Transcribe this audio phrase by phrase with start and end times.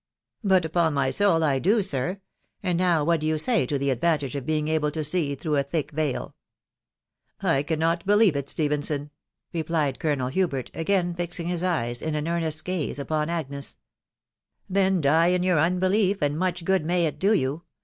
[0.17, 2.19] '*" But* upon my soul, I d&> sir.•.
[2.67, 5.57] Aad now what do yp* say to the advantage of being able to see through
[5.57, 6.33] & tbkkrvtal?.""
[7.43, 8.99] I cannot believe it, Stephenson,"..«.•
[9.53, 13.77] replied Colonel Hubert, again fixing his eyes in an earnest gaze upon Agnes*"
[14.67, 17.63] Then die in your unbelief/ and much good x&a^ittlo* you.